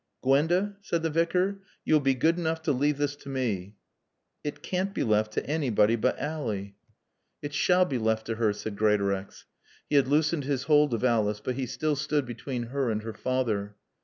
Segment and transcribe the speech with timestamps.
[0.23, 3.75] "Gwenda," said the Vicar, "you will be good enough to leave this to me."
[4.43, 6.71] "It can't be left to anybody but Ally."
[7.43, 9.45] "It s'all be laft to her," said Greatorex.
[9.91, 13.13] He had loosened his hold of Alice, but he still stood between her and her
[13.13, 13.75] father.